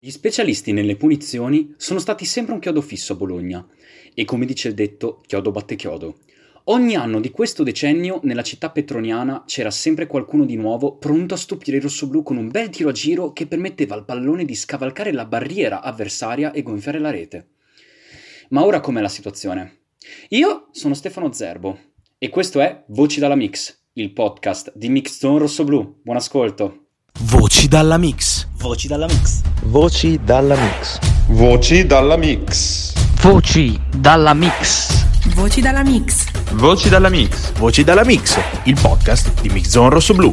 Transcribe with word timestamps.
Gli 0.00 0.10
specialisti 0.10 0.70
nelle 0.70 0.94
punizioni 0.94 1.74
sono 1.76 1.98
stati 1.98 2.24
sempre 2.24 2.54
un 2.54 2.60
chiodo 2.60 2.80
fisso 2.80 3.14
a 3.14 3.16
Bologna 3.16 3.66
e 4.14 4.24
come 4.24 4.46
dice 4.46 4.68
il 4.68 4.74
detto, 4.74 5.22
chiodo 5.26 5.50
batte 5.50 5.74
chiodo. 5.74 6.18
Ogni 6.66 6.94
anno 6.94 7.18
di 7.18 7.32
questo 7.32 7.64
decennio 7.64 8.20
nella 8.22 8.44
città 8.44 8.70
petroniana 8.70 9.42
c'era 9.44 9.72
sempre 9.72 10.06
qualcuno 10.06 10.44
di 10.44 10.54
nuovo 10.54 10.98
pronto 10.98 11.34
a 11.34 11.36
stupire 11.36 11.78
i 11.78 11.80
rossoblù 11.80 12.22
con 12.22 12.36
un 12.36 12.48
bel 12.48 12.70
tiro 12.70 12.90
a 12.90 12.92
giro 12.92 13.32
che 13.32 13.48
permetteva 13.48 13.96
al 13.96 14.04
pallone 14.04 14.44
di 14.44 14.54
scavalcare 14.54 15.10
la 15.10 15.24
barriera 15.24 15.82
avversaria 15.82 16.52
e 16.52 16.62
gonfiare 16.62 17.00
la 17.00 17.10
rete. 17.10 17.48
Ma 18.50 18.64
ora 18.64 18.78
com'è 18.78 19.00
la 19.00 19.08
situazione? 19.08 19.80
Io 20.28 20.68
sono 20.70 20.94
Stefano 20.94 21.32
Zerbo 21.32 21.76
e 22.18 22.28
questo 22.28 22.60
è 22.60 22.84
Voci 22.90 23.18
dalla 23.18 23.34
Mix, 23.34 23.76
il 23.94 24.12
podcast 24.12 24.70
di 24.76 24.88
Mix 24.90 25.18
Zone 25.18 25.40
Rossoblù. 25.40 26.02
Buon 26.04 26.18
ascolto! 26.18 26.87
Voci 27.22 27.66
dalla 27.66 27.96
Mix. 27.96 28.46
Voci 28.58 28.86
dalla 28.86 29.06
Mix. 29.06 29.40
Voci 29.64 30.20
dalla 30.24 30.54
Mix. 30.54 30.98
Voci 31.26 31.84
dalla 31.84 32.16
Mix. 32.16 32.92
Voci 33.20 33.80
dalla 33.98 34.32
Mix. 34.32 35.04
Voci 35.34 35.60
dalla 35.60 35.82
Mix. 35.82 36.24
Voci 36.52 36.88
dalla 36.88 37.08
Mix. 37.08 37.52
Voci 37.58 37.82
dalla 37.82 38.04
Mix, 38.04 38.38
il 38.64 38.78
podcast 38.80 39.40
di 39.40 39.48
Mix 39.48 39.66
Zone 39.68 39.90
Rosso 39.90 40.14
Blu. 40.14 40.32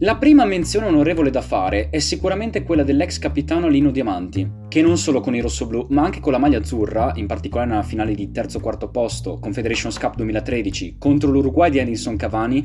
La 0.00 0.18
prima 0.18 0.44
menzione 0.44 0.88
onorevole 0.88 1.30
da 1.30 1.40
fare 1.40 1.88
è 1.88 2.00
sicuramente 2.00 2.62
quella 2.64 2.82
dell'ex 2.82 3.18
capitano 3.18 3.66
Lino 3.66 3.90
Diamanti, 3.90 4.46
che 4.68 4.82
non 4.82 4.98
solo 4.98 5.20
con 5.20 5.34
i 5.34 5.40
rossoblù, 5.40 5.86
ma 5.88 6.02
anche 6.02 6.20
con 6.20 6.32
la 6.32 6.38
maglia 6.38 6.58
azzurra, 6.58 7.12
in 7.14 7.26
particolare 7.26 7.70
nella 7.70 7.82
finale 7.82 8.14
di 8.14 8.30
terzo-quarto 8.30 8.90
posto, 8.90 9.38
Confederations 9.38 9.96
Cup 9.96 10.16
2013, 10.16 10.96
contro 10.98 11.30
l'Uruguay 11.30 11.70
di 11.70 11.78
Edinson 11.78 12.14
Cavani, 12.16 12.62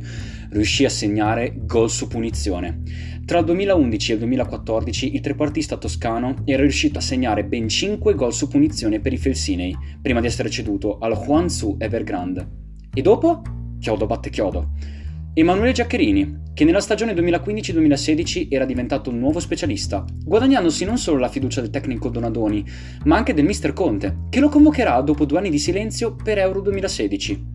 riuscì 0.49 0.83
a 0.83 0.89
segnare 0.89 1.53
gol 1.55 1.89
su 1.89 2.09
punizione. 2.09 2.81
Tra 3.23 3.39
il 3.39 3.45
2011 3.45 4.11
e 4.11 4.13
il 4.15 4.19
2014 4.19 5.13
il 5.15 5.21
trequartista 5.21 5.77
toscano 5.77 6.35
era 6.43 6.63
riuscito 6.63 6.97
a 6.97 7.01
segnare 7.01 7.45
ben 7.45 7.69
5 7.69 8.13
gol 8.13 8.33
su 8.33 8.49
punizione 8.49 8.99
per 8.99 9.13
i 9.13 9.17
Felsinei, 9.17 9.73
prima 10.01 10.19
di 10.19 10.27
essere 10.27 10.49
ceduto 10.49 10.97
al 10.97 11.13
Juanzu 11.13 11.77
Evergrande. 11.79 12.45
E 12.93 13.01
dopo? 13.01 13.41
Chiodo 13.79 14.05
batte 14.05 14.29
chiodo. 14.29 14.99
Emanuele 15.33 15.71
Giaccherini, 15.71 16.39
che 16.53 16.65
nella 16.65 16.81
stagione 16.81 17.13
2015-2016 17.13 18.47
era 18.49 18.65
diventato 18.65 19.09
un 19.09 19.17
nuovo 19.17 19.39
specialista, 19.39 20.03
guadagnandosi 20.25 20.83
non 20.83 20.97
solo 20.97 21.19
la 21.19 21.29
fiducia 21.29 21.61
del 21.61 21.69
tecnico 21.69 22.09
Donadoni, 22.09 22.65
ma 23.05 23.15
anche 23.15 23.33
del 23.33 23.45
mister 23.45 23.71
Conte, 23.71 24.23
che 24.29 24.41
lo 24.41 24.49
convocherà 24.49 24.99
dopo 24.99 25.23
due 25.23 25.37
anni 25.37 25.49
di 25.49 25.57
silenzio 25.57 26.17
per 26.21 26.37
Euro 26.37 26.59
2016. 26.59 27.45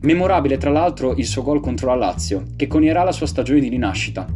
Memorabile 0.00 0.56
tra 0.56 0.70
l'altro 0.70 1.14
il 1.14 1.26
suo 1.26 1.42
gol 1.42 1.60
contro 1.60 1.88
la 1.88 1.94
Lazio, 1.94 2.46
che 2.56 2.66
conierà 2.66 3.02
la 3.02 3.12
sua 3.12 3.26
stagione 3.26 3.60
di 3.60 3.68
rinascita. 3.68 4.26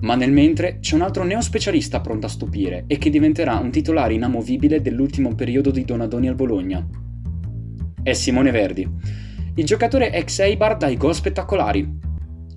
Ma 0.00 0.14
nel 0.14 0.30
mentre 0.30 0.78
c'è 0.80 0.96
un 0.96 1.02
altro 1.02 1.24
neo 1.24 1.40
specialista 1.40 2.02
pronto 2.02 2.26
a 2.26 2.30
stupire 2.30 2.84
e 2.86 2.98
che 2.98 3.08
diventerà 3.08 3.56
un 3.56 3.70
titolare 3.70 4.12
inamovibile 4.12 4.82
dell'ultimo 4.82 5.34
periodo 5.34 5.70
di 5.70 5.86
Donadoni 5.86 6.28
al 6.28 6.34
Bologna. 6.34 6.86
È 8.02 8.12
Simone 8.12 8.50
Verdi, 8.50 8.86
il 9.54 9.64
giocatore 9.64 10.12
ex 10.12 10.38
Eibar 10.40 10.76
dai 10.76 10.96
gol 10.96 11.14
spettacolari, 11.14 12.08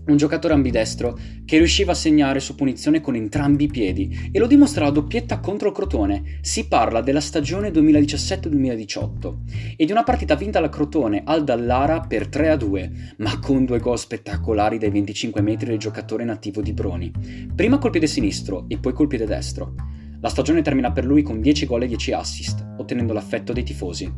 un 0.05 0.17
giocatore 0.17 0.53
ambidestro 0.53 1.17
che 1.45 1.57
riusciva 1.57 1.91
a 1.93 1.95
segnare 1.95 2.39
su 2.39 2.55
punizione 2.55 3.01
con 3.01 3.15
entrambi 3.15 3.65
i 3.65 3.67
piedi 3.67 4.29
e 4.31 4.39
lo 4.39 4.47
dimostra 4.47 4.85
la 4.85 4.91
doppietta 4.91 5.39
contro 5.39 5.69
il 5.69 5.73
Crotone. 5.73 6.39
Si 6.41 6.67
parla 6.67 7.01
della 7.01 7.21
stagione 7.21 7.69
2017-2018 7.69 9.35
e 9.77 9.85
di 9.85 9.91
una 9.91 10.03
partita 10.03 10.35
vinta 10.35 10.59
dal 10.59 10.69
Crotone 10.69 11.23
al 11.25 11.43
Dallara 11.43 12.01
per 12.01 12.27
3-2, 12.27 13.15
ma 13.17 13.39
con 13.39 13.65
due 13.65 13.79
gol 13.79 13.97
spettacolari 13.97 14.77
dai 14.77 14.89
25 14.89 15.41
metri 15.41 15.67
del 15.67 15.79
giocatore 15.79 16.23
nativo 16.23 16.61
di 16.61 16.73
Broni. 16.73 17.11
Prima 17.55 17.77
col 17.77 17.91
piede 17.91 18.07
sinistro 18.07 18.65
e 18.67 18.77
poi 18.77 18.93
col 18.93 19.07
piede 19.07 19.25
destro. 19.25 19.75
La 20.21 20.29
stagione 20.29 20.61
termina 20.61 20.91
per 20.91 21.05
lui 21.05 21.21
con 21.21 21.41
10 21.41 21.65
gol 21.65 21.83
e 21.83 21.87
10 21.87 22.13
assist, 22.13 22.65
ottenendo 22.77 23.11
l'affetto 23.11 23.51
dei 23.51 23.63
tifosi. 23.63 24.09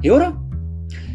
E 0.00 0.10
ora? 0.10 0.50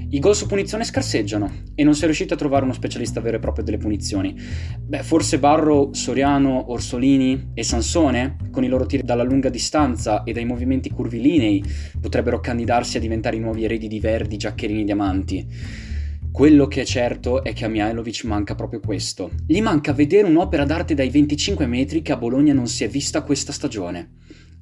I 0.09 0.19
gol 0.19 0.35
su 0.35 0.47
punizione 0.47 0.85
scarseggiano 0.85 1.51
e 1.75 1.83
non 1.83 1.93
si 1.93 2.03
è 2.03 2.05
riuscito 2.05 2.33
a 2.33 2.37
trovare 2.37 2.63
uno 2.63 2.71
specialista 2.71 3.19
vero 3.19 3.35
e 3.35 3.39
proprio 3.39 3.65
delle 3.65 3.77
punizioni. 3.77 4.33
Beh, 4.79 5.03
forse 5.03 5.37
Barro, 5.37 5.89
Soriano, 5.91 6.71
Orsolini 6.71 7.49
e 7.53 7.61
Sansone, 7.63 8.37
con 8.49 8.63
i 8.63 8.69
loro 8.69 8.85
tiri 8.85 9.03
dalla 9.03 9.23
lunga 9.23 9.49
distanza 9.49 10.23
e 10.23 10.31
dai 10.31 10.45
movimenti 10.45 10.89
curvilinei, 10.89 11.61
potrebbero 11.99 12.39
candidarsi 12.39 12.95
a 12.95 12.99
diventare 13.01 13.35
i 13.35 13.41
nuovi 13.41 13.65
eredi 13.65 13.89
di 13.89 13.99
Verdi, 13.99 14.37
Giaccherini 14.37 14.81
e 14.81 14.85
Diamanti. 14.85 15.47
Quello 16.31 16.67
che 16.67 16.83
è 16.83 16.85
certo 16.85 17.43
è 17.43 17.51
che 17.51 17.65
a 17.65 17.67
Mihailovic 17.67 18.23
manca 18.23 18.55
proprio 18.55 18.79
questo. 18.79 19.31
Gli 19.45 19.59
manca 19.59 19.91
vedere 19.91 20.29
un'opera 20.29 20.63
d'arte 20.63 20.93
dai 20.93 21.09
25 21.09 21.65
metri 21.65 22.01
che 22.01 22.13
a 22.13 22.17
Bologna 22.17 22.53
non 22.53 22.67
si 22.67 22.85
è 22.85 22.87
vista 22.87 23.23
questa 23.23 23.51
stagione. 23.51 24.11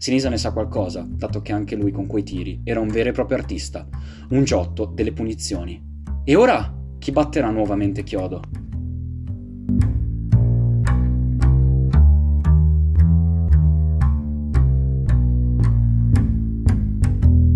Sinisa 0.06 0.30
ne 0.30 0.38
sa 0.38 0.52
qualcosa, 0.52 1.04
dato 1.10 1.42
che 1.42 1.52
anche 1.52 1.76
lui 1.76 1.92
con 1.92 2.06
quei 2.06 2.22
tiri 2.22 2.62
era 2.64 2.80
un 2.80 2.90
vero 2.90 3.10
e 3.10 3.12
proprio 3.12 3.40
artista, 3.40 3.88
un 4.30 4.44
giotto 4.44 4.86
delle 4.86 5.12
punizioni. 5.12 5.82
E 6.24 6.36
ora 6.36 6.72
chi 7.00 7.12
batterà 7.12 7.50
nuovamente 7.50 8.04
Chiodo? 8.04 8.42